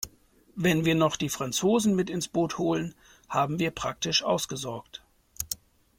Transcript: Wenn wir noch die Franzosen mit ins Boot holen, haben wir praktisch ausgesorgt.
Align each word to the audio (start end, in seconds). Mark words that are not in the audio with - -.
Wenn 0.55 0.83
wir 0.83 0.95
noch 0.95 1.15
die 1.15 1.29
Franzosen 1.29 1.95
mit 1.95 2.09
ins 2.09 2.27
Boot 2.27 2.57
holen, 2.57 2.95
haben 3.29 3.59
wir 3.59 3.69
praktisch 3.69 4.23
ausgesorgt. 4.23 5.03